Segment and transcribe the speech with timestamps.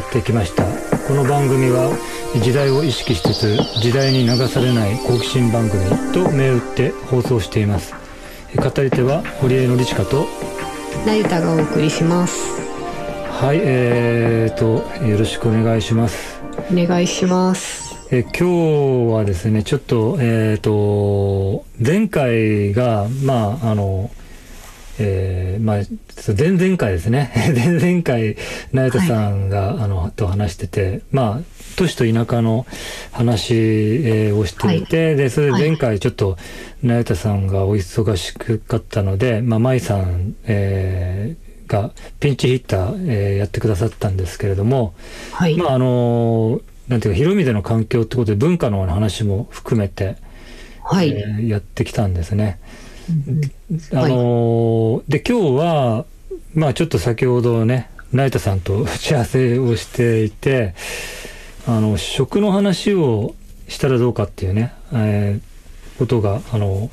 [0.00, 0.64] やってきました。
[1.06, 1.94] この番組は
[2.42, 5.84] 時代を意識しつつ時代に流されない好奇心番組
[6.14, 7.92] と銘打って放送しています。
[8.56, 10.26] 語り手は堀江典親と
[11.04, 12.62] 成田がお送りします。
[13.30, 16.40] はいえーとよろしくお願いします。
[16.72, 18.08] お願いします。
[18.10, 24.10] え今日はですねちょっとえっ、と前回がまああの
[24.98, 25.78] えー、まあ、
[26.28, 27.32] 前々回ですね。
[27.54, 28.36] 前々回、
[28.72, 32.66] 成田さんが、はい、あの、と話してて、まあ、都市と田舎の
[33.12, 36.36] 話、えー、をしていて、はい、で、それで前回ちょっと、
[36.82, 44.94] 成田さんがお忙しかったので、まあ、舞さん、えー、がピンチヒッター、えー、やってくださったんですけれども、
[45.32, 50.16] はい、まあ、あの、なんていうか、広見での環境ってことで文化の話も含めて、
[50.82, 52.58] はい、えー、やってきたんですね。
[53.92, 56.04] あのー、で、今日は、
[56.54, 60.74] まあちょっと先ほどね、成田さんと 打ち合わせをしていて、
[61.66, 63.34] あの、食の話を
[63.68, 66.90] したらどうかっていうね、えー、ことが、あの、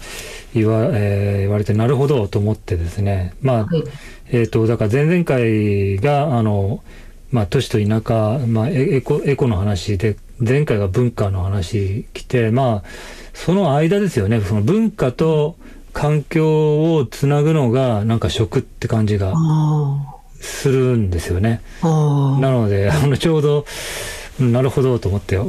[0.54, 3.84] 言わ、えー、言われて、なるほどと思ってですね、まあ、はい、
[4.32, 6.84] えっ、ー、と、だから前々回が、あの、
[7.32, 12.90] まあ、都市と田舎、まあ、エコ、エコの話で、前回が文化の話来て、まあ、
[13.34, 15.58] その間ですよね、その文化と、
[15.98, 19.34] 環境をつなぐのがなんか食って感じが
[20.40, 21.62] するんですよね。
[21.82, 23.66] なので、あの、ちょうど、
[24.40, 25.40] なるほどと思って、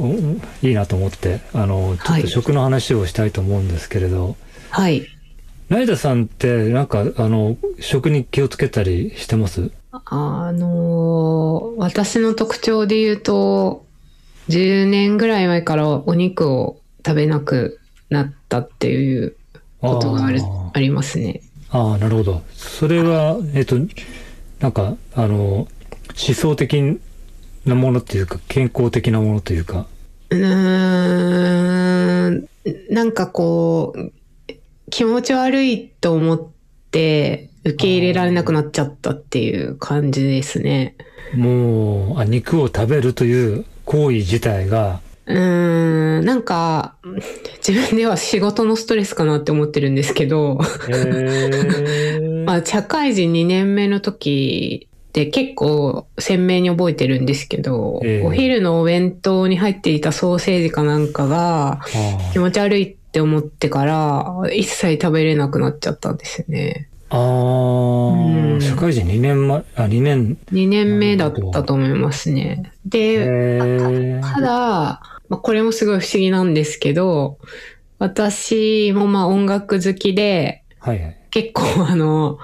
[0.63, 4.37] いいなと思って、あの、ちょっと食の話をしたいと思うんですけれど。
[4.71, 5.05] はい。
[5.69, 9.69] 成田さんって、なんか、あの、食に気をつけたりしてます？
[9.91, 13.85] あの私の特徴で言うと、
[14.49, 19.35] 10年ぐらい前からお肉を食べなくなったっていう
[19.81, 20.41] ことがある
[20.73, 21.41] ありますね。
[21.69, 22.41] ああ、なるほど。
[22.55, 23.75] それは、えっと、
[24.59, 25.67] なんか、あの、思
[26.33, 26.99] 想的
[27.65, 29.87] なものっていうか、健康的なものというか。
[30.31, 30.39] うん、
[32.89, 34.11] なんかこう、
[34.89, 36.47] 気持ち悪いと思っ
[36.91, 40.95] て受け入れられなくなっちゃったっていう感じですね。
[41.35, 46.95] もう、あ肉を食べるという行為自体が、うーん、なんか、
[47.65, 50.59] 自分では仕事のストレスかなって思ってるんですけど、
[52.45, 61.79] まあ、社会人2年目の時って結構鮮明に覚えてるんですけど、お昼のお弁当に入っていたソーセージかなんかが
[62.33, 66.89] 気持ち悪いって思ってから、一切食べれなくなっちゃったんですよね。
[67.11, 70.37] ああ、うん、社会人2年前、あ、2年。
[70.51, 72.71] 2年目だったと思いますね。
[72.85, 77.37] で、ただ、まあ、これもすごい不思議なんですけど、
[77.99, 82.39] 私もまあ音楽好きで、はいはい、結構あの、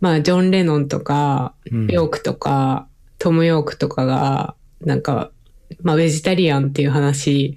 [0.00, 5.30] まあジョン・レノンとか、ヨークとか、トム・ヨークとかが、なんか、
[5.82, 7.56] まあベジタリアンっていう話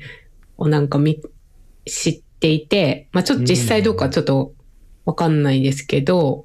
[0.57, 1.21] をなんかみ、
[1.85, 4.53] 知っていて、まあちょっと実際どうかちょっと
[5.05, 6.43] わかんないですけど、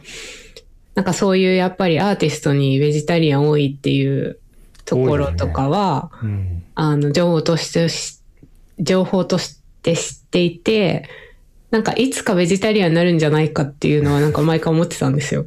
[0.94, 4.38] なんかそういうやっぱりアーティストにベジタリアン多いっていう
[4.84, 7.88] ところとかは、ねうん、あの、情報として、
[8.82, 11.08] 情報として知っていて、
[11.70, 15.46] なんかいつかベジタリアンになるんじゃないかっていうのはなんか毎回思ってたんですよ。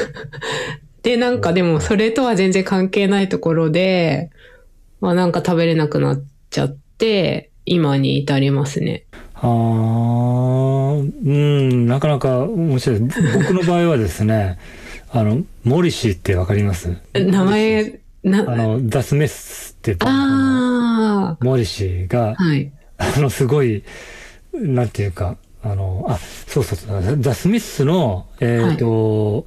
[1.02, 4.30] で、なんかでもそれとは全然関係ないところで、
[5.00, 9.04] まあなんか食べれなくなっちゃって、今に至りますね。
[9.34, 13.00] ああ、うん、なかなか面白い。
[13.00, 13.14] 僕
[13.54, 14.58] の場合はですね、
[15.10, 16.96] あの、モリシーってわかります？
[17.14, 23.84] 名前な、あの、ダスメスってあモリシーが、はい、あの、すごい、
[24.52, 29.44] なんていうか、あの、あ、そうそうそう、ダスミスの、えっ、ー、と、はい、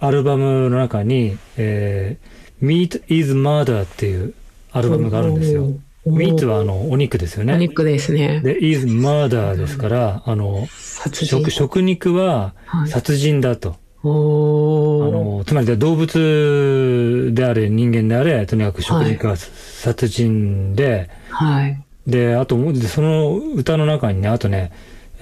[0.00, 4.34] アルバムの中に、えー、Meat is Murder っていう
[4.72, 5.72] アルバムがあるんですよ。
[6.06, 7.54] ミートはあの、お肉ですよね。
[7.54, 8.40] お肉ですね。
[8.40, 10.68] で、is murder ですから、あの、
[11.12, 12.54] 食、食肉は
[12.86, 13.76] 殺人だと。
[14.06, 22.56] あのつまり動物であれ人間であれとにかく食肉は殺人で、はい、であと
[22.86, 24.72] その歌の中にねあとね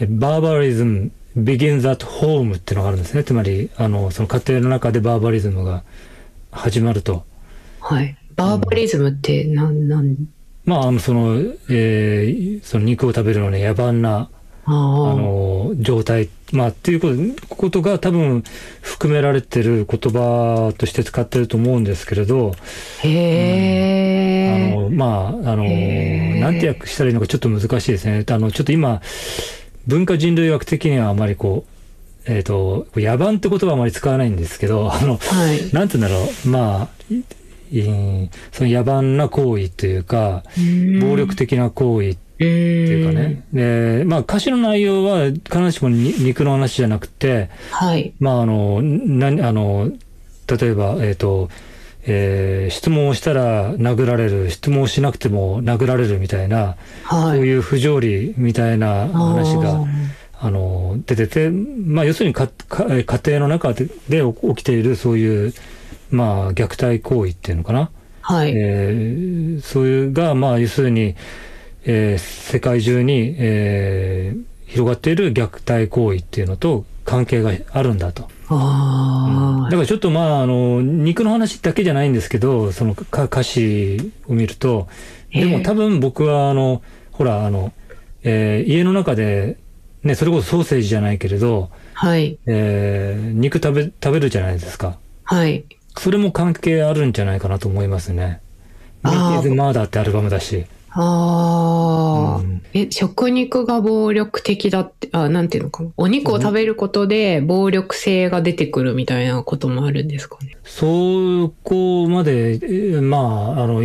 [0.09, 5.85] バーバリズム begins at home っていうのがあるんですねつまりあのその家庭の中でバーバリズムが
[6.55, 7.25] 始まると。
[7.81, 8.17] はい。
[8.37, 10.17] バーバリズムって何、何
[10.65, 11.37] まあ、あの、その、
[11.69, 14.31] えー、その肉を食べるのに野蛮な
[14.67, 18.45] あの、状態、まあ、っていうことが多分
[18.81, 22.53] 含められてる言葉として使ってると思うんですけれど、
[23.03, 25.07] へうん、あの、ま
[25.45, 28.25] あ、あの、なんて訳したらいいのかちょっと難しいですね。
[28.29, 29.03] あの、ちょっと今、
[29.87, 36.89] 文化人類学的にはあまりこう、えっ、ー、と、野蛮って言葉はあまり使わないんですけど、あの、はい、なんて言うんだろう、まあ、
[38.53, 40.43] その野蛮な行為というか、
[41.01, 43.45] 暴力的な行為っていうかね。
[43.53, 48.13] で、まあ歌詞の内容は必ずしも肉の話じゃなくて、はい。
[48.19, 49.91] まああの、なあの、
[50.47, 51.49] 例えば、えっ、ー、と、
[52.07, 59.85] えー、質問をしたら殴られる、質問をしなくても殴られるみたいな、はい、そういう不条理みたいな話が、
[60.39, 65.55] あの、出てて、まあ、要するにかか家庭の中でで起きているそういう、
[66.11, 67.91] まあ、虐待行為っていうのかな。
[68.21, 68.53] はい。
[68.55, 71.15] えー、そういうが、まあ、要するに、
[71.85, 78.29] えー、世界中に、えー、広がっている虐待行為っていうのと関係があるんだと。
[78.49, 84.89] ああ、だからちょっとまあ、あの、肉の話だけじゃないんですけど、その歌詞を見ると、
[85.33, 86.83] でも多分僕はあの、
[87.13, 87.73] ほら、あの、
[88.23, 89.59] えー、家の中で
[90.05, 92.39] ね、それこそソーセージじゃないけれど、はい。
[92.47, 94.99] えー、肉食べ、食べるじゃないですか。
[95.25, 95.65] はい。
[95.97, 98.41] それも関係あるんじゃないかなと思いますね。
[99.03, 100.67] ミーティーズ・マーダーってアルバムだし。
[100.97, 105.91] ああ、うん、え、食肉が暴力的だって、あ、なんていうのかな？
[105.97, 110.57] お肉を食べることで暴力性が出てくるみたいなこともあるんですかね？
[110.65, 113.83] そこまで、まあ、あの、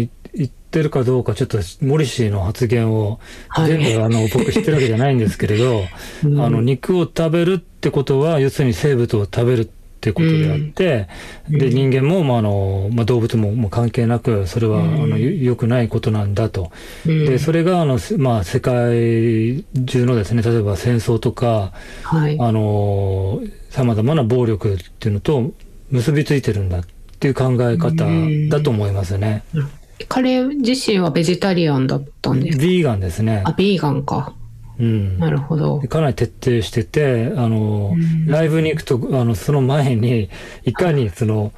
[0.70, 3.20] ってるかどうか、ちょっとモリシーの発言を
[3.66, 5.82] 全部、あの、僕知ってるわけじゃないんですけれど、
[6.24, 9.79] うん、あの、肉を食べるってことは、要するに生物を食べるって
[10.14, 11.08] ことであって、
[11.52, 16.72] うん、で、人間も、まあ、あの、まあ、動物ももう関係なく、それは、あの、良くないことなんだと。
[17.06, 21.74] で、それが、あの、まあ、世界中のですね、例えば戦争とか、
[22.04, 25.52] はい、あの、様々な暴力っていうのと
[25.92, 26.84] 結びついてるんだっ
[27.20, 28.06] ていう考え方
[28.50, 29.44] だと思いますね。
[29.54, 29.70] うん
[30.08, 32.64] 彼自身はベジタリアンだったんですか？
[32.64, 33.44] ビーガンですね。
[33.46, 34.34] あ、ビーガンか。
[34.80, 35.20] うん。
[35.20, 35.80] なるほど。
[35.82, 37.96] かなり徹底してて、あの、
[38.28, 40.30] ライブに行くと、あの、その前に、
[40.66, 41.52] いかにその、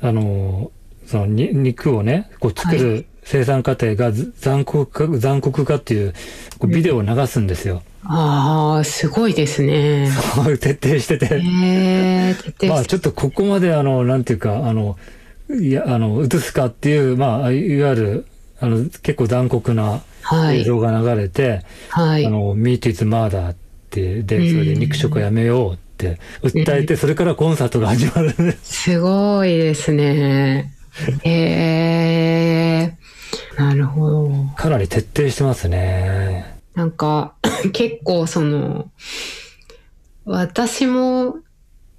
[0.00, 0.70] あの、
[1.06, 6.14] その肉をね、こう作る生産過程が残酷か、残酷かっていう
[6.66, 7.82] ビデオを流すんですよ。
[8.04, 10.10] ああ、すごいですね。
[10.34, 11.26] そう、徹底してて。
[11.26, 12.68] へえ、徹底して。
[12.68, 14.96] まあちょっとここまであの、なんていうか、あの、
[15.50, 18.26] いや、あの、映すかっていう、まあ、いわゆる、
[18.60, 20.02] あの、結構残酷な
[20.52, 23.56] 映像が流れて、はい、あの、Meat is Murder っ
[23.90, 28.32] て、で、それで肉食やめようって訴えて、それからコンサートが始まる、
[28.62, 29.00] す。
[29.00, 30.74] ごいですね。
[31.22, 34.30] へえー、なるほど。
[34.56, 36.58] かなり徹底してますね。
[36.74, 37.34] なんか、
[37.72, 38.90] 結構その、
[40.24, 41.36] 私も、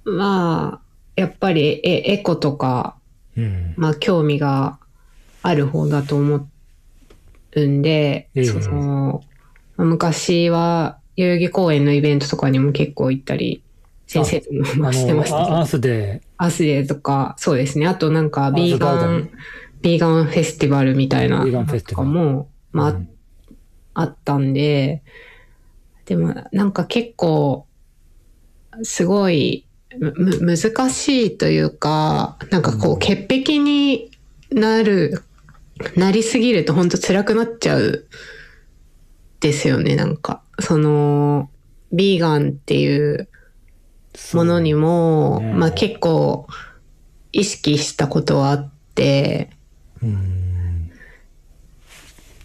[0.04, 2.96] まあ、やっぱりエエコとか、
[3.36, 4.78] うん、まあ興味が
[5.42, 6.48] ある方だと思う
[7.66, 9.22] んで、えー、その、
[9.76, 13.62] 昔は代々木公園のイベントとかにも結構行ったり、
[14.06, 16.26] 先生とも してましたアースデー。
[16.36, 17.86] アースデーとか、そうですね。
[17.86, 19.30] あとなんか、ビーガン、
[19.82, 23.08] ビーガンフェスティバルみたいなとかも、まあ、うん、
[23.94, 25.02] あったんで、
[26.06, 27.66] でもなんか結構、
[28.82, 29.66] すごい、
[29.98, 34.10] む、難しいというか、なんかこう、潔癖に
[34.50, 35.22] なる、
[35.96, 38.06] なりすぎると本当辛くなっちゃう、
[39.40, 40.42] ですよね、なんか。
[40.60, 41.50] その、
[41.92, 43.28] ビーガンっていう
[44.34, 46.46] ものにも、ね、まあ結構
[47.32, 49.50] 意識したことはあって、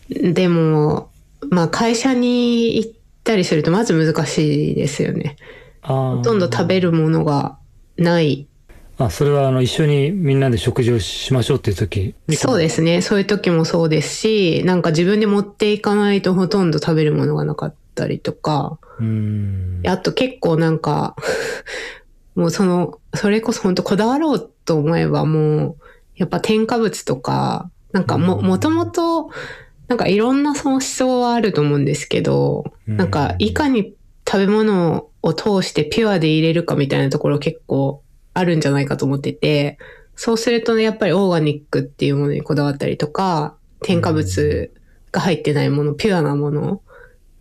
[0.10, 1.12] でも、
[1.50, 2.92] まあ会社に行っ
[3.24, 5.36] たりするとまず難しいですよね。
[5.82, 7.60] ほとんど食べるものが
[7.98, 8.48] ない。
[8.98, 13.02] あ、それはあの一緒にみんなで食事をしましょうっていう時そうですね。
[13.02, 18.80] そういう時もそうですし、なんか自分で持っていかないとほとんど食べるものがなかったりとか。
[19.00, 21.18] うんあと結構なんか
[22.36, 25.76] もうその、それこそ本当こだわろうと思えばもう、
[26.18, 29.30] やっぱ添加物とか、なんかも、もともと、
[29.88, 33.94] なんかいろんなその思想はあると思うんですけど、なんかいかに
[34.28, 38.02] 食べ物を通してピュアで入れるかみたいなところ結構
[38.36, 39.80] あるんじゃないかと思ってて、
[40.16, 44.72] そうするとね、やっぱりオーガニックっていうものにこだわったりとか、添加物
[45.12, 46.80] が入ってないもの、ピュアなものっ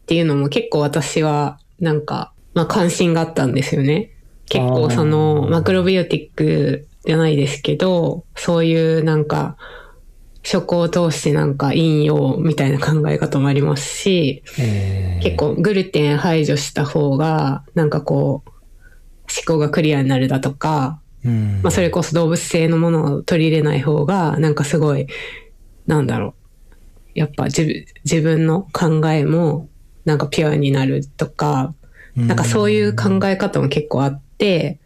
[0.06, 4.12] ていうのも結構私はなんか、まあ関心があったんですよね。
[4.48, 9.56] 結構そのマクロビオティックじゃないですけど、そういうなんか、
[10.44, 18.50] 食を通してなんか飲用みたいな考え方もありますし、えー、結構グルテン排除した方が、なんかこう、
[19.28, 25.06] 思考がクリアになるだとか、うん、まあそれこそ動物性のものを取り入れない方が、なんかすごい、
[25.86, 26.34] なんだろう。
[27.14, 29.68] やっぱ自分自分の考えも
[30.04, 31.74] なんかピュアになるとか、
[32.16, 34.78] なんかそういう考え方も結構あって、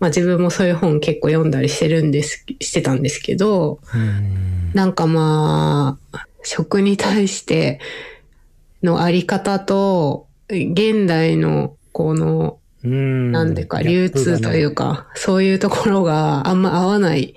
[0.00, 4.72] まあ自分もそういう本結構読んだりしてるんです、してたんですけど、ん。
[4.72, 7.78] なんかまあ、食に対して
[8.82, 17.34] のあり方と、現代のこの、なんでか流通というか、そういうところがあんま合わない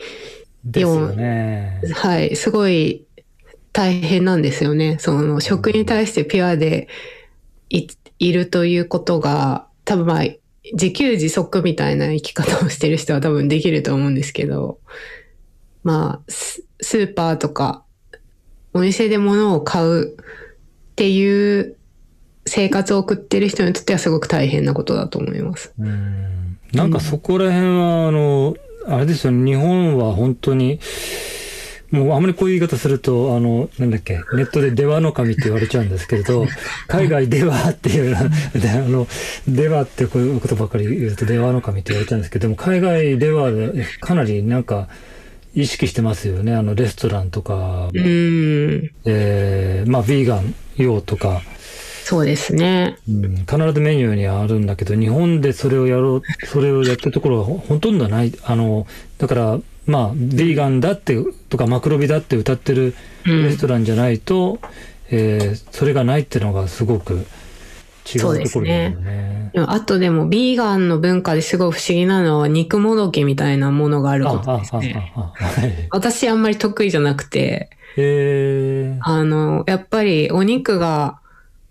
[0.63, 1.81] ですよね。
[1.93, 3.05] はい、すごい
[3.71, 4.97] 大変なんですよね。
[4.99, 6.87] その食に対してピュアで
[7.69, 7.87] い
[8.17, 10.25] いるということが、多分まあ、
[10.73, 14.79] 自給自足みたいな生き方をしてる人は多分できると思うんですけど、
[15.83, 17.83] まあ、スーパーとか、
[18.73, 21.75] お店で物を買うっていう
[22.47, 25.73] 生活を送ってる人にとってはすごく大変なことだと思います。
[25.79, 28.55] うんなんかそこら辺は、あの、
[28.87, 30.79] あれですよね、日本は本当に、
[31.91, 36.45] もうあまりこういう言い方すると、あの、なんだっけ、ネットで出羽の神って言われちゃうんですけれど、
[36.87, 38.29] 海外ではっていう、あ
[38.89, 39.07] の、
[39.47, 43.49] ではってこういうことばっかり言うと出羽の神って言われちゃうんですけど、でも海外では
[44.01, 44.89] かなりなんか、
[45.55, 46.53] 意識してますよね。
[46.53, 48.91] あの、レストランとか、うん。
[49.05, 51.41] えー、まあ、ヴィーガン用とか、
[52.05, 53.35] そうですね、うん。
[53.35, 58.31] 必ずメニューにはあるんだけど、日本でそれをやろう、 それをやってるところはほとんどない。
[58.43, 58.85] あの、
[59.17, 61.17] だから、まあ、ビーガンだって
[61.49, 62.93] とかマクロビだって歌ってる
[63.25, 64.69] レストランじゃないと、うん、
[65.09, 67.25] えー、それがないっていうのがすごく
[68.05, 68.95] 違うところですね。
[69.03, 75.11] ねあとでも、ビーガンの文化ですごい不思議なのは、肉もどきみたいなものがあることですね。
[75.89, 77.71] 私あんまり得意じゃなくて、
[79.01, 81.17] あの、やっぱりお肉が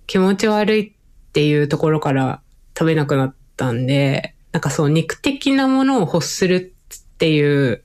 [0.06, 0.92] 気持ち悪いっ
[1.32, 2.40] ていうところから
[2.76, 7.82] 食べなくなったんで、なんかそう肉的なものを欲するっていう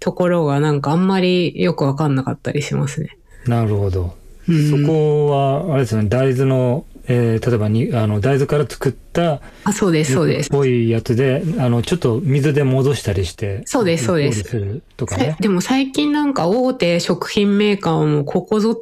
[0.00, 3.16] ところがなんかあんまりよくわかんなかったりしますね。
[3.46, 4.16] なるほど。
[4.48, 10.50] うん、そこは、あれですね、大豆の、えー、例えばに、あの、大豆から作った、あ、そうです、そうです。
[10.50, 13.62] ぽいやつで、あの、ちょっと水で戻したりして。
[13.66, 14.42] そうです、そうです。
[14.42, 15.36] すとかね。
[15.40, 18.76] でも最近なんか大手食品メーカーもここぞ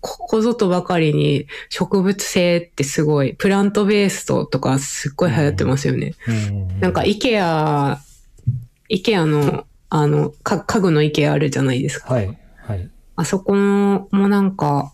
[0.00, 6.14] ここぞとばかりに植物性ってすごい、プラントベーストとかすっごい流行ってますよね。
[6.28, 8.00] うん、なんか、イケア、
[8.88, 12.14] イケアの、あの、家具のイケアあるじゃないですか。
[12.14, 12.38] はい。
[12.56, 12.90] はい。
[13.16, 14.92] あそこもなんか、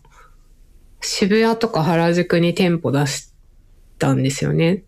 [1.00, 3.32] 渋谷とか原宿に店舗出し
[3.98, 4.84] たんですよね。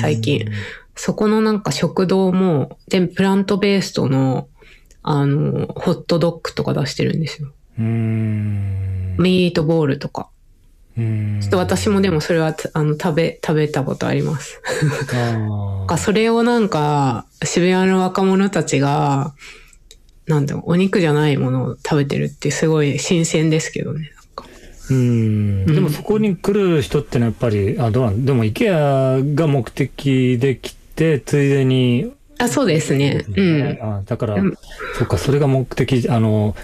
[0.00, 0.50] 最近。
[0.96, 4.48] そこのなんか食堂も、全部プラントベーストの、
[5.02, 7.52] あの、ホットドッグとか出してるんですよ。
[7.78, 9.16] うん。
[9.18, 10.28] ミートボールとか。
[10.96, 11.02] ちょ
[11.46, 14.60] っと私もでもそれはあの食べ、食べたことあります。
[15.88, 19.34] あそれをなんか渋谷の若者たちが、
[20.28, 24.12] なんだろう、お肉じゃないものを食べてるってすごい新鮮ですけどね。
[24.88, 25.66] うん。
[25.66, 28.24] でもそこに来る人ってのはやっぱり、あ、どうなん？
[28.24, 32.12] でも IKEA が目的で来て、ついでに。
[32.38, 33.24] あ、そうですね。
[33.34, 33.78] うん。
[33.82, 34.54] あだから、うん、
[34.96, 36.54] そっか、それが目的、あの、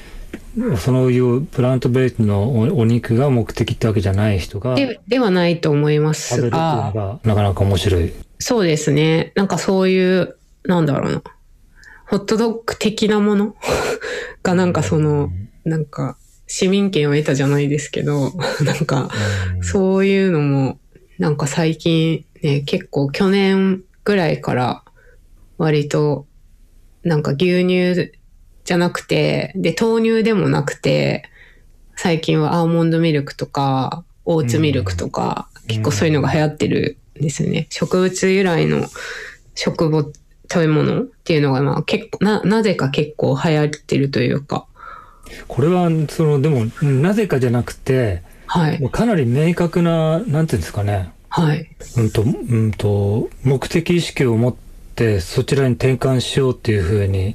[0.78, 4.74] そのいうプラントベースのお肉が目的ってわけじゃない人が。
[4.74, 6.36] でではないと思いますが。
[6.36, 8.12] 食べるっていうのがなかなか面白い。
[8.38, 9.32] そうですね。
[9.36, 11.22] なんかそういう、なんだろうな。
[12.06, 13.54] ホットドッグ的なもの？
[14.42, 15.30] がなんかその、
[15.64, 16.16] なんか
[16.46, 18.32] 市民権を得たじゃないですけど、
[18.64, 19.10] なんか
[19.62, 20.78] そういうのも、
[21.18, 24.82] なんか最近ね、結構去年ぐらいから
[25.58, 26.26] 割と
[27.04, 28.10] なんか牛乳
[28.70, 31.24] じゃなくて、で、豆乳でもなくて、
[31.96, 37.66] 最近はアーモンドミルクとか、オーツミルクとか、結構そういうのが流行ってるんですよね。
[37.70, 38.86] 植物由来の
[39.56, 40.12] 食物、
[40.48, 44.66] 食べ物っていうのが、まあ結構、な、なぜか結構流行ってるというか。
[45.48, 48.90] これは、その、でも、なぜかじゃなくて、はい。
[48.92, 51.10] かなり明確な、なんていうんですかね。
[51.28, 51.68] はい。
[51.96, 54.54] うんと、うんと、目的意識を持っ
[54.94, 57.34] て、そちらに転換しようっていうふうに、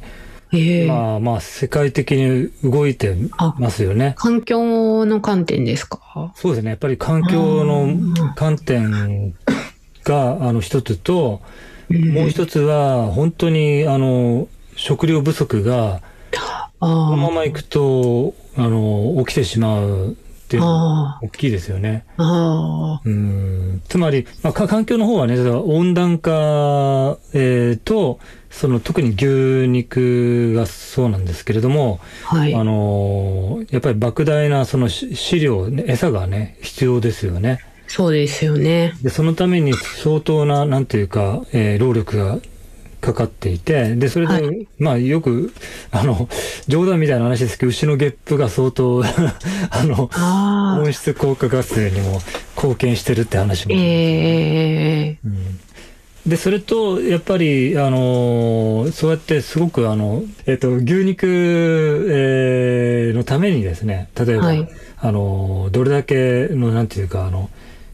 [0.88, 3.16] まあまあ、世界的に動いて
[3.60, 4.14] ますよね。
[4.18, 6.32] 環境の観点ですか？
[6.36, 6.70] そうですね。
[6.72, 7.88] やっぱり環境の
[8.36, 9.34] 観点
[10.04, 11.42] が、あの、一つと、
[11.90, 16.02] もう一つは、本当に、あの、食料不足が、
[16.80, 20.18] このままいくと、あの、起きてしまう
[20.58, 22.06] って大きいですよね。
[22.18, 28.20] うんつまり、まあ、環境の方はね、温暖化、えー、と、
[28.50, 37.60] その特に牛肉がそうなんですけれども、はい、あのやっぱり莫大なその飼料、餌がね、必要ですよね。
[37.88, 38.94] そうですよね。
[39.04, 42.40] で、そのために相当な、なんていうか、えー、労力が
[43.06, 45.54] かかっていて、で、それで、はい、まあよく、
[45.92, 46.28] あの、
[46.68, 49.04] 冗談みたいな話ですけど、牛のゲップが相当
[49.70, 50.10] あの
[50.82, 52.20] 温室効果ガスにも
[52.56, 53.76] 貢献してるって話も。
[53.76, 55.60] ええー、うん。
[56.26, 61.28] で、それと、やっぱり、あの、そうやってすごく、あの、えっ、と、牛肉、
[62.10, 67.52] えー、のためにですね、例えば、はい、あの、どれだけの、なんていうか、あの、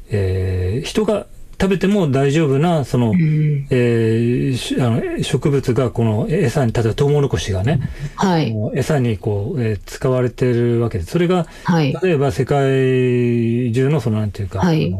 [0.09, 1.25] えー、人が
[1.61, 7.79] 食べても大丈夫な、その、うん、えー、あの植物がこの餌に、例えばトウモロコシがね、
[8.15, 11.11] はい、餌にこう、えー、使われてるわけです。
[11.11, 14.91] それが、はい、例えば世界中のその、なんていうか、はい、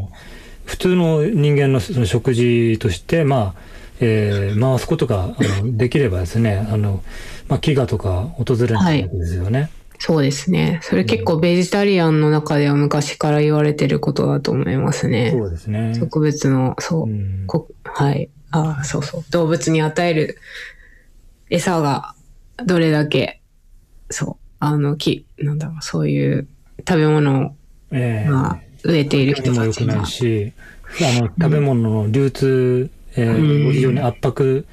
[0.65, 3.61] 普通の人間のその食事として、まあ、
[3.99, 7.01] えー、回すことがあのできればですね、あの、
[7.47, 9.61] まあ、飢餓とか訪れないわけですよね。
[9.61, 9.69] はい
[10.03, 10.79] そうですね。
[10.81, 15.29] それ結構ベジタリアンの中では昔から言われてることだと思いますね。
[15.29, 15.93] そうですね。
[15.93, 17.45] 植物の、そう、うん、
[17.83, 18.27] はい。
[18.49, 19.23] ああ、そうそう。
[19.29, 20.39] 動物に与える
[21.51, 22.15] 餌が
[22.65, 23.41] どれだけ、
[24.09, 26.47] そう、あの、木、なんだろう、そういう
[26.79, 27.55] 食べ物を、
[27.91, 30.51] えー、まあ、植えている人も良くないし、
[30.99, 34.65] あの、食べ物の流通、うん、えー、を非常に圧迫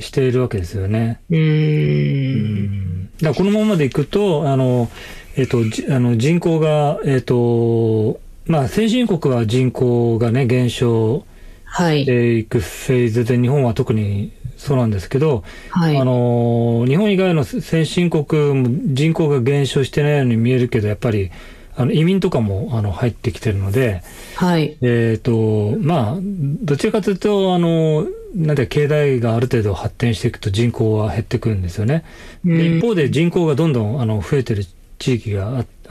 [0.00, 1.20] しているわけですよね。
[1.30, 1.38] うん。
[1.38, 4.90] うんだこのままでいくと、あの、
[5.36, 11.24] えっ、ー、と、あの人口が、えっ、ー、と、まあ、先進国は人口がね、減少
[11.76, 21.30] していくフェーズで、日本は特にそうなんですけど、はい、あの、日本以外の先進国も人口が減少してないように見えるけど、やっぱり、
[21.74, 24.02] あの移民とかもあの入ってきてるので、
[24.34, 24.76] はい。
[24.82, 32.04] えっ、ー、と、まあ、どちらかというと、あの、なんで経済がある程度発展していくと人口は減ってくるんですよね。
[32.44, 34.64] で一方で人口がどんどんあの増えてる
[34.98, 35.81] 地域があって、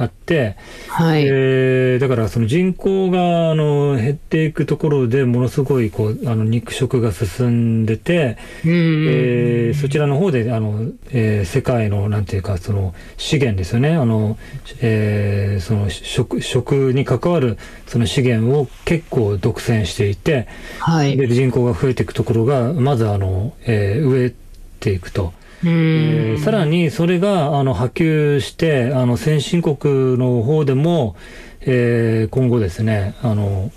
[0.87, 13.91] はい、えー、だからその人口があの減っていくところでものすごいこうあの肉食が進んでて、えー、そちらの方であの、えー、世界のなんていうかその資源ですよね。
[13.95, 14.37] あの、
[14.81, 20.47] えー、その食食に関わるその資源を結構独占していて、
[20.79, 24.33] はい、で人口が増えていくところがまずあの、えー、植え
[24.79, 25.33] ていくと。
[25.63, 31.15] えー、さらにそれがあの波及して、あの先進国の方でも、
[31.61, 33.71] えー、今後ですね、あの、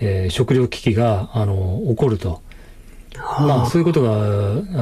[0.00, 2.42] えー、食料危機があの起こると。
[3.16, 4.12] はあ、まあ、そういうことが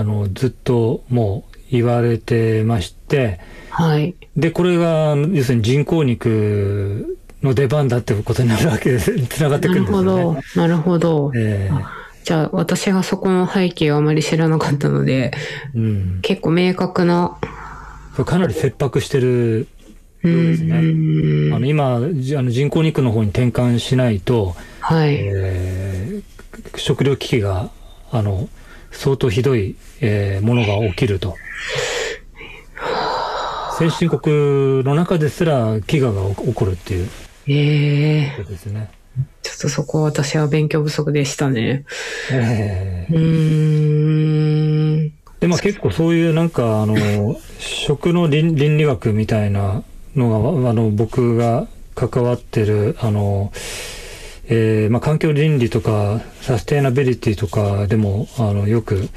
[0.01, 9.27] あのずっともう言われてまして、はい、で、これが要するに人工肉の出番だってことになるわけです。
[9.27, 10.07] つながってくるんですよね。
[10.07, 10.61] なるほど。
[10.61, 11.33] なるほど。
[11.35, 15.33] えーじゃあ私がそこの背景をあまり知らなかったので、
[15.75, 17.39] うん、結構明確な。
[18.25, 19.67] かなり切迫してる
[20.23, 20.77] ようですね。
[21.55, 27.71] あの今あの人工肉の方に転換しないと、はいえー、食料危機が
[28.11, 28.49] あの
[28.91, 31.37] 相当ひどい、えー、ものが起きると。
[33.79, 37.09] 先進国の中ですら飢餓が起こるっていう。
[37.49, 38.49] ええー。
[38.49, 38.91] ですね。
[39.53, 41.85] ちょっとそこは私は勉強不足でしたね。
[42.31, 43.19] えー、う
[45.09, 45.13] ん。
[45.41, 46.97] で、まあ結構そういうなんか、あの、
[47.59, 49.83] 食の倫倫理学みたいな
[50.17, 53.53] のが、あの、僕が関わってる、あの、
[54.49, 59.11] えー、まあ環境倫理とか、サステイナビリティとかでも、あの、よく、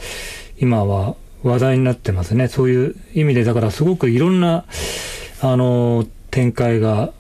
[0.58, 2.50] 今は話題になってますね。
[2.50, 4.66] そういう意味で、だからすごくいろんな、
[5.42, 7.14] あの、展開が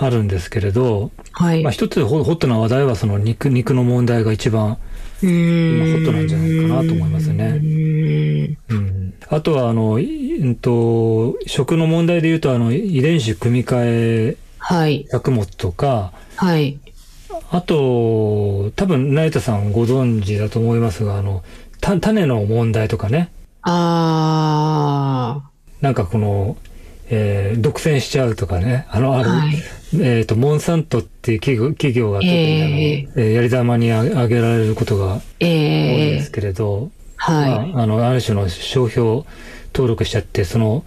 [0.00, 1.62] あるんですけれど、はい。
[1.62, 4.78] まあ一つホットな話題はその肉、肉の問題が一番、
[5.20, 8.56] 今ホットなんじゃないかなと思いますね。
[8.68, 9.14] うん。
[9.28, 13.82] あとは、あの、うんと、食の問題で言うと、あの、遺伝子組み換
[14.30, 15.06] え、はい。
[15.08, 16.78] 作物とか、はい。
[17.50, 21.42] あと、多分、成田さんご存知だと思いますが、あの、
[21.80, 23.30] た、種の問題とかね。
[23.62, 25.50] ああ。
[25.80, 26.56] なんかこの、
[27.10, 29.56] えー、独占しちゃうとかね、あの、ある、はい、
[29.94, 35.50] えっ、ー、と、モンサントっていう企業企業が特に、えー、あの、やり玉にあげられることが多いん
[36.18, 36.90] ですけれど。
[37.26, 39.24] まあ、あの、ある種の商標
[39.74, 40.84] 登録しちゃって、その、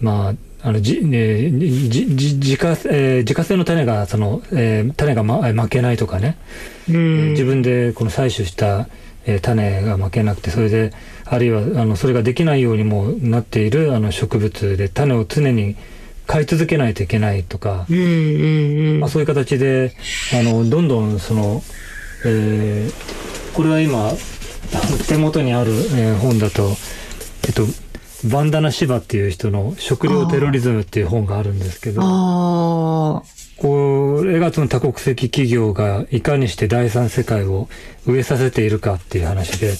[0.00, 6.36] まあ、あの、じ、ね、じ、じ、自家、えー、自家製の種が、その、えー、種が、ま、負けないとかね、
[6.88, 8.88] うん、自分でこの採取した、
[9.26, 10.92] えー、種が負けなくて、それで、
[11.24, 15.76] あるいは、あの、それができないようにもなっている、あの、植物で、種を常に
[16.26, 19.92] 買い続けないといけないとか、うんうんうん、まあ、そういう形で、
[20.38, 21.62] あの、どんどん、その、
[22.24, 24.12] えー、これは今、
[25.08, 26.76] 手元にある、えー、本だと、
[27.46, 27.64] えっと、
[28.24, 32.02] バンダナ・シバっていう人の食料テロリズムっていう本があるんですけど、
[33.56, 37.68] これがその多国籍企業がいかにして第三世界を
[38.06, 39.74] 飢えさせているかっていう話で、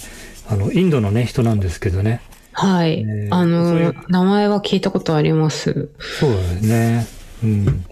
[0.48, 2.20] あの、インドのね、人なんですけどね。
[2.52, 3.00] はい。
[3.00, 5.88] えー、あの、名前は聞いたことあります。
[5.98, 7.06] そうですね。
[7.42, 7.84] うん。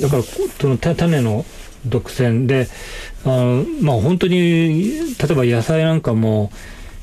[0.00, 1.44] だから、その種の、
[1.86, 2.68] 独占で、
[3.24, 6.50] あのまあ本当に、例えば野菜なんかも、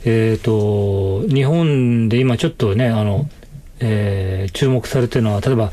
[0.05, 3.29] えっ、ー、と、日本で今ちょっとね、あの、
[3.79, 5.71] えー、注目されてるのは、例えば、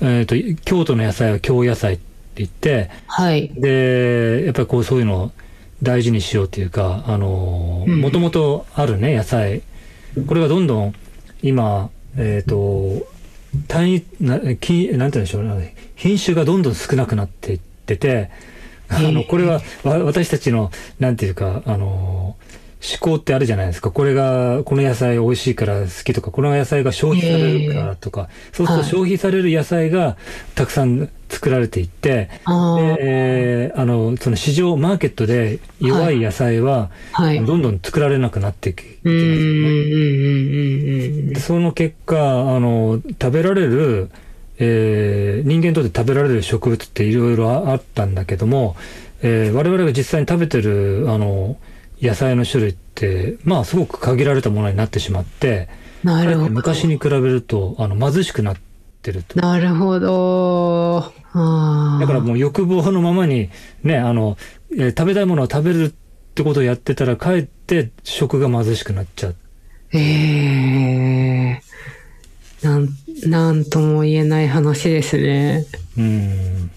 [0.00, 2.02] えっ、ー、と、京都の野菜は京野菜って
[2.36, 3.48] 言って、はい。
[3.54, 5.32] で、やっぱりこうそういうのを
[5.82, 9.62] 大事にしようっていうか、あの、もともとあるね、野菜。
[10.26, 10.94] これがどんどん
[11.42, 13.06] 今、えっ、ー、と、
[13.66, 15.74] 単位、な、き、なんて言うんでしょうね。
[15.96, 18.30] 品種がどんどん少なくなっていってて、
[18.88, 22.36] あの、これは、私たちの、なんていうか、あの、
[22.80, 23.90] 思考ってあるじゃないですか。
[23.90, 30.16] これが、この野菜美味しいから好きとか、この野菜が消費されるからとか、そうすると消費される野菜が
[30.54, 39.14] たくさん作られていって、はい、で、えー、あの、その市場、マーケットで弱い野菜は、はい、どんどん作られなくなってきますよ
[41.32, 41.40] ね。
[41.40, 44.10] その結果、あの、食べられる、
[44.60, 48.76] えー、人間にとって食べられる植物っていろいろあったんだけども、
[49.22, 51.56] えー、我々が実際に食べてる、あの、
[52.00, 55.68] 野菜の種類って、まあすごく限られたものになってしまって、
[56.04, 56.50] なるほど。
[56.50, 58.56] 昔に比べると、あの、貧しくなっ
[59.02, 59.38] てると。
[59.38, 61.12] なるほど。
[61.34, 63.50] だからもう欲望のままに、
[63.82, 64.36] ね、あの、
[64.72, 65.92] えー、食べたいものを食べるっ
[66.34, 69.36] てことをやってたら、かえって食が貧しくなっちゃう。
[69.92, 72.88] ええー、なん、
[73.26, 75.64] なんとも言えない話ですね。
[75.96, 76.70] うん。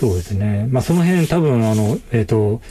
[0.00, 0.68] そうですね。
[0.70, 2.62] まあその辺多分、あの、えっ、ー、と、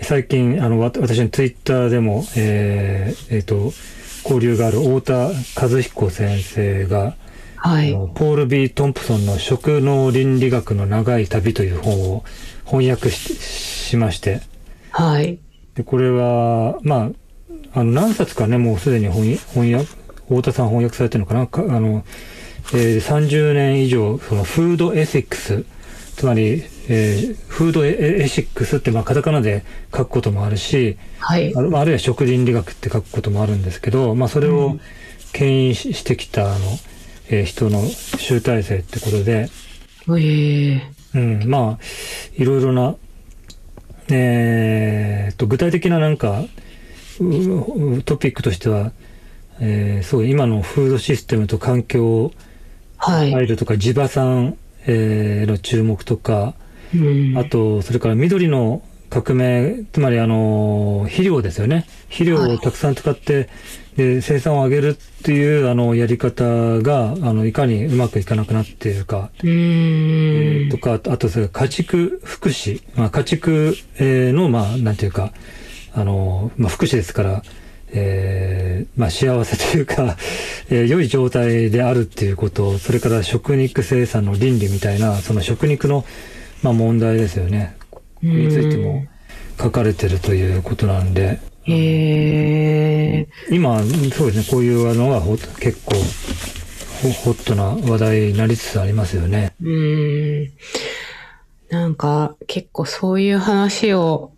[0.00, 3.72] 最近、あの、私のツイッターでも、えー、えっ、ー、と、
[4.24, 5.30] 交流がある太田
[5.60, 7.14] 和彦先生が、
[7.56, 12.24] はい、ポール・ビー・トンプソンの食の倫理学の長い旅という本を
[12.66, 14.42] 翻訳しまして、
[14.90, 15.38] はい。
[15.74, 17.10] で、これは、ま
[17.74, 19.38] あ、あの、何冊かね、もうすでに翻
[19.72, 19.86] 訳、
[20.28, 21.46] 太田さん翻訳されてるのかな？
[21.46, 22.04] かあの、
[22.74, 25.64] えー、30年以上、そのフードエシックス、
[26.16, 34.76] つまり、えー、フードエシックスって、まあ、カタカナで書くこともあるし、はい、あるいは食倫理学って書くこともあるんですけど、まあ、それを
[35.32, 36.64] 牽引してきた、あの、
[37.28, 39.48] えー、人の集大成ってことで、
[40.08, 40.80] えー、
[41.14, 41.84] うん、まあ、
[42.36, 42.96] いろいろな、
[44.10, 46.44] えー、と、具体的ななんか、
[48.04, 48.92] トピックとしては、
[49.60, 52.32] えー、そう、今のフードシステムと環境
[52.98, 56.54] 配慮とか、地場産、えー、の注目とか、
[57.36, 61.86] あと、それから緑の革命、つまりあの、肥料ですよね。
[62.08, 63.48] 肥料をたくさん使って、はい、
[63.96, 66.44] で生産を上げるっていうあのやり方
[66.82, 75.32] があのいかにうまくいかなくなっているか、えー、とか、あとそれ家畜福祉、まあ、家畜、えー、の、まあ、なんていうか、
[75.92, 77.42] あの、まあ、福祉ですから、
[77.92, 80.16] えー、まあ、幸せというか
[80.68, 86.04] えー、良い状態であるっていうこと、それから食肉生産の倫理みたいな、その食肉の、
[86.64, 87.76] まあ、問題ですよね。
[88.22, 89.04] についても
[89.60, 91.38] 書かれてるということなんで。
[91.66, 95.20] へ今、そうですね、こういうのが
[95.60, 95.94] 結構
[97.24, 99.52] ホットな話題になりつつありますよね。
[99.62, 100.52] うん。
[101.68, 104.32] なんか結構そういう話を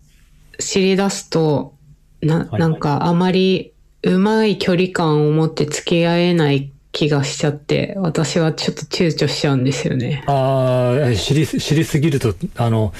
[0.59, 1.75] 知り出すと、
[2.23, 10.25] な、なんかあまりうまい距離感を持って付き合えない気がしちゃって、私はちょっと躊躇しちゃうんですよね。
[10.27, 12.95] ああ、知り、知りすぎると、あの、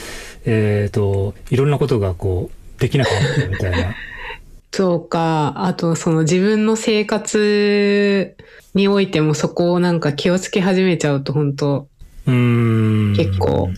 [0.45, 3.95] えっ、ー、と、いろんなことがこう、できなくなるみたいな。
[4.71, 8.37] そうか、あとその自分の生活
[8.75, 11.89] においてもそこをなんか気をつけ始めちゃうと本当
[12.27, 13.71] うん結構、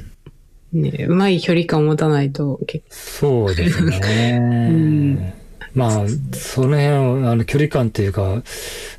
[0.72, 2.94] ね、うまい距離感を持たないと結構。
[2.96, 4.40] そうですね。
[4.42, 5.37] うん
[5.74, 5.90] まあ、
[6.32, 8.42] その辺、あの、距離感っていうか、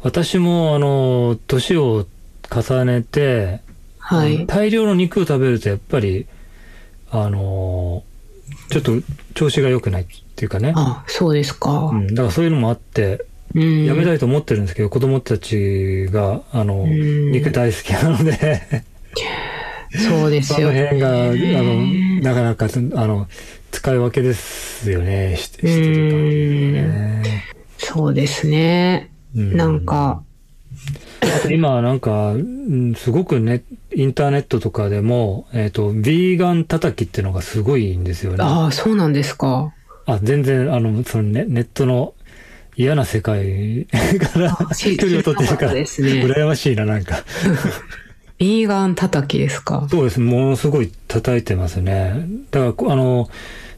[0.02, 2.06] 私も、あの、年を
[2.50, 3.62] 重ねて、
[3.98, 4.46] はい。
[4.48, 6.26] 大量の肉を食べると、やっぱり、
[7.12, 8.04] あの、
[8.70, 8.94] ちょっと
[9.34, 10.06] 調子が良くないっ
[10.36, 10.74] ていうかね。
[10.76, 11.72] あ、そうですか。
[11.72, 12.08] うん。
[12.08, 18.86] だからそういうのもあって、うん、やめたいと思ってるんですけど、子供たちが、あの、肉大好きなので
[19.92, 20.90] そうですよ、ね。
[20.92, 21.86] その辺が、あの、
[22.22, 23.28] なかなか、あの、
[23.72, 26.38] 使い分けですよね、ししてる感じ
[26.74, 27.44] ね。
[27.78, 29.12] そうですね。
[29.38, 30.24] んなんか。
[31.22, 32.34] あと今なんか、
[32.96, 38.38] すごくね、インターネットとかでも、えっ、ー、と、ビーガン叩きっていうのがすごいんですよね。
[38.44, 39.74] ああ、そうなんですか。
[40.06, 42.14] あ、全然、あの、そのネネットの
[42.76, 47.24] 嫌な世界から距離を取ってるから、羨ましいな、なんか。
[48.40, 49.88] ビーガン叩きですか？
[49.90, 50.20] そうです。
[50.20, 52.26] ものすごい叩いてますね。
[52.52, 53.30] だから、あの、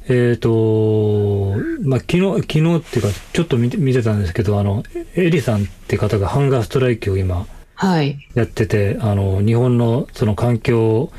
[0.08, 4.84] えっ、ー、と、まあ、昨日、昨日っていうか、ちょっと見て見てたんですけど、あの、
[5.16, 8.28] エリさんって方がハンガーストライキを今、はい。
[8.36, 11.12] やってて、あの、日本のその環境、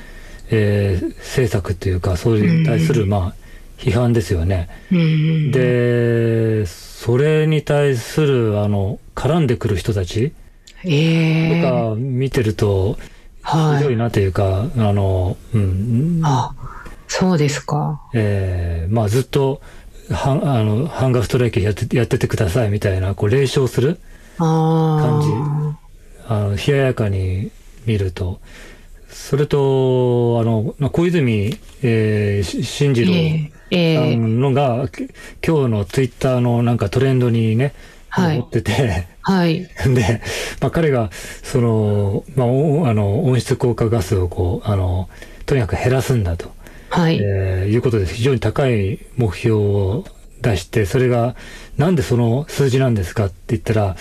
[0.51, 3.43] えー、政策というか、それに対する、まあ、
[3.79, 4.69] 批判ですよね。
[5.51, 10.33] で、それに対する、あの、絡んでくる人たち
[10.85, 12.99] えとか見てると、
[13.45, 16.21] ひどいなというか、はい、あの、うん。
[16.25, 16.55] あ、
[17.09, 18.01] そうですか。
[18.15, 19.61] ええー、まあずっと、
[20.11, 23.99] はあの、ハンガーストライキやってやっててくださいみたいな、こう、冷笑する
[24.39, 25.29] 感じ。
[26.27, 27.51] あの、冷ややかに
[27.87, 28.41] 見ると。
[29.09, 35.11] それと、あの、小泉、えー、進次郎さんのが、えー、
[35.47, 37.75] 今日のツイッターのなんかトレンドにね、
[38.09, 39.69] はい、ってて、はい。
[39.95, 40.21] で、
[40.61, 41.11] まあ彼が、
[41.43, 45.09] その、まあ、あの、温室効果ガスをこう、あの、
[45.47, 46.53] とにかく減らすんだと。
[46.91, 47.19] はい。
[47.23, 50.05] えー、いうことで非常に高い目標を
[50.43, 51.37] 出して、それが、
[51.79, 53.97] なんでその数字なんですかって言ったら、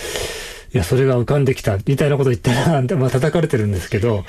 [0.73, 4.25] いや、それが浮かんできた、みたいなこと言ったら、まあ叩かれてるんですけど。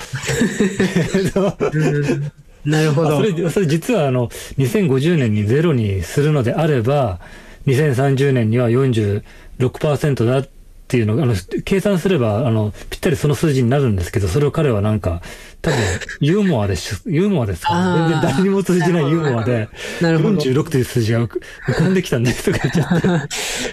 [2.65, 3.17] なるほど。
[3.17, 7.19] それ、それ実はあの、2050年にゼロにするのであれば、
[7.67, 10.62] 2030年には46%だって
[10.97, 11.33] いうのが、あの、
[11.65, 15.21] 計算すれば、あの、ぴったりその数字になるんですけど、それを彼はなんか、
[15.61, 15.79] 多分、
[16.21, 18.09] ユーモアです、ユーモアですか？
[18.09, 19.69] 全然誰にも通じないユーモアで、
[20.01, 21.39] 46という数字が浮
[21.73, 23.07] かんできたんですとか言っちゃって、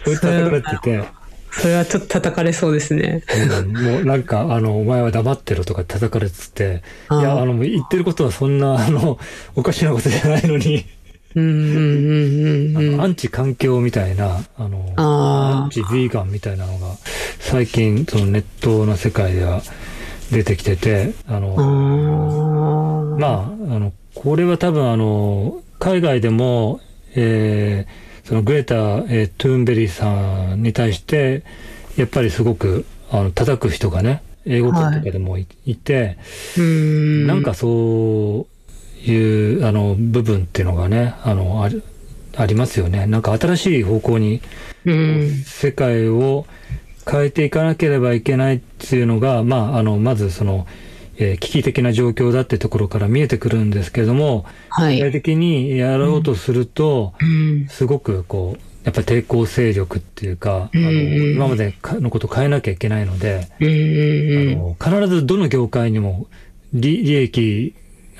[0.04, 1.04] そ ういったところってて、
[1.52, 3.22] それはちょっと叩かれそうですね。
[3.60, 9.18] うん、もうなんか、あの、お前は黙ってろとか叩かれてて、いや、あの、言ってることはそんな、あの、
[9.56, 10.86] おかしなことじゃないのに
[11.36, 16.96] アンチ環境みたいな、あの、アンチヴィーガンみたいなのが、
[17.38, 19.62] 最近、そのネットの世界では
[20.32, 26.80] 出てきてて、あの、まあ、あの、これは多分あの、海外でも、
[27.14, 31.42] えー、そのグレタ、えー、トゥーンベリーさんに対して、
[31.96, 36.16] やっぱりすごく、あの、叩く人がね、英語圏とかでもいはい、いて、
[36.56, 38.49] なんかそう、
[39.06, 41.82] いう、あの、部分っていうのがね、あの、あり、
[42.36, 43.06] ありますよね。
[43.06, 44.40] なんか新しい方向に、
[45.44, 46.46] 世界を
[47.10, 50.66] 変えていかなければいけないっていうのが、まあ、あの、まずその、
[51.16, 54.96] えー、危機的な状況だってところから見えてくるんですけれども、はい。
[54.96, 66.26] 具体的にやろうとすると、うん、すごくこう、やっぱり抵抗勢力っていうか、あの、今までのことを変えなきゃいけないので、あの必ずどの業界にも
[66.72, 67.74] 利利益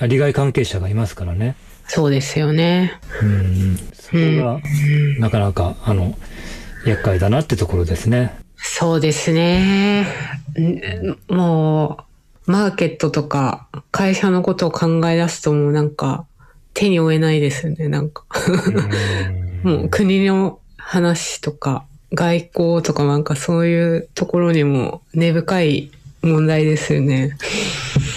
[0.07, 1.55] 利害関係者がいますからね。
[1.87, 2.99] そうですよね。
[3.21, 3.77] うん。
[3.93, 4.59] それが、
[5.19, 6.17] なかなか、あの、
[6.85, 8.33] 厄介だなってところですね。
[8.57, 10.07] そうですね。
[11.27, 12.05] も
[12.47, 16.25] う、マーケットとか会社のことを考え出すともうなんか
[16.73, 18.25] 手に負えないですよね、なんか。
[19.63, 25.91] もう国の話とか外交とかなんかそういうところにも根深い
[26.23, 27.37] 問題ですよね。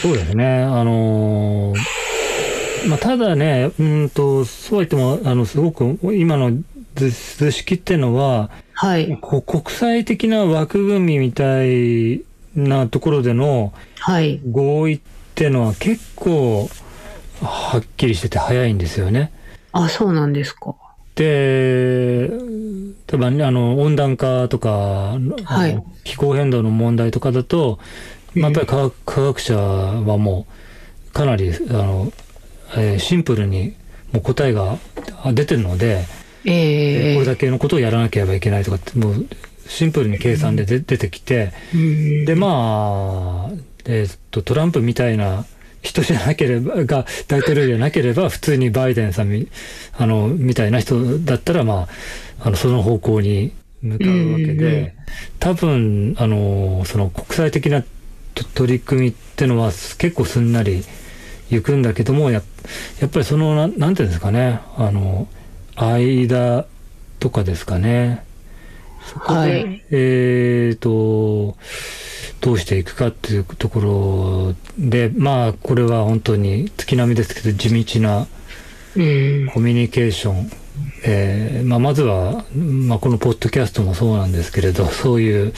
[0.04, 0.62] そうですね。
[0.62, 6.52] あのー、まあ、ただね、うんと、そうは言っても、あの、すごく、今の
[6.94, 9.18] 図図式っていうのは、はい。
[9.22, 12.22] 国際的な枠組みみたい
[12.54, 14.42] なところでの、はい。
[14.46, 15.00] 合意っ
[15.34, 16.68] ていうのは結構、
[17.40, 19.32] はっきりしてて早いんですよね。
[19.72, 20.74] あ、そうなんですか。
[21.14, 22.28] で、
[23.06, 27.78] 多分ね、あの、温暖化とか、はい、気候変動の問題とかだと、
[28.34, 30.46] まあ、やっぱり科学科学者はも
[31.08, 32.12] う、かなり、あの、
[32.76, 33.74] えー、シンプルに
[34.12, 34.78] もう答えが
[35.32, 36.04] 出てるので、
[36.44, 39.26] えー、これだけのことをやらなければいけないとかって、もう、
[39.66, 41.52] シンプルに計算で出てきて、
[42.26, 43.52] で、まあ、
[43.86, 45.46] えー、っと、トランプみたいな
[45.82, 49.48] 人じゃなければ、が大統領じゃなければ、普通にバイデンさんみ、
[49.96, 51.88] あの、みたいな人だったら、ま
[52.40, 54.94] あ、あの、その方向に向かうわけで、
[55.38, 57.84] 多分、あの、その国際的な
[58.42, 60.84] 取り組みってのは結構すんなり
[61.50, 62.42] 行くんだけども、や
[63.00, 65.28] やっぱりそのな、なんていうんですかね、あの、
[65.76, 66.66] 間
[67.20, 68.24] とかですかね。
[69.20, 69.82] はい。
[69.90, 71.56] えっ、ー、と、
[72.40, 78.26] どうしていくかっていうところで、まあ、これは本当に月並みですけど、地道な
[78.94, 80.50] コミュニケーション
[81.04, 85.52] えーまあ、まずは、まあ、このポッドキャストもそうなんですけれど、そういう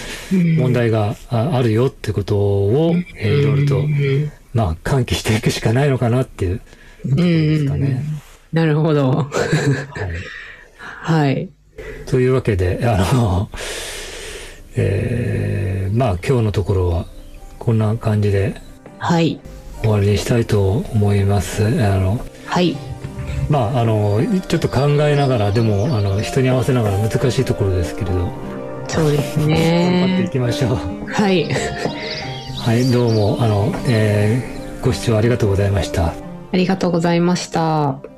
[0.59, 3.85] 問題があるよってことを、えー、いろいろと、
[4.53, 8.05] まあ、喚起していくしかないのかなっていうところですかね。
[8.53, 9.11] なるほど。
[9.11, 9.29] はい。
[10.79, 11.49] はい。
[12.07, 13.51] というわけで、あの、
[14.77, 17.07] えー、まあ、今日のところは、
[17.59, 18.61] こんな感じで、
[18.99, 19.41] はい。
[19.83, 21.65] 終わりにしたいと思います。
[21.65, 22.77] あの、はい。
[23.49, 28.29] まああのちょっと考えながらでもあの人に合わせながら難しいところですけれど。
[28.89, 30.01] そうですね。
[30.01, 30.77] 頑張っていきましょう。
[31.11, 31.49] はい。
[32.59, 36.07] はいどうもあの、えー、ご視聴ありがとうございました。
[36.07, 36.13] あ
[36.53, 38.16] りがとうございました。